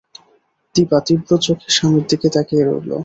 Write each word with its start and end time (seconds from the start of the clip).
দিপা 0.75 0.97
তীব্র 1.05 1.29
চোখে 1.45 1.69
স্বামীর 1.75 2.05
দিকে 2.09 2.27
তাকিয়ে 2.35 2.63
রইল। 2.63 2.91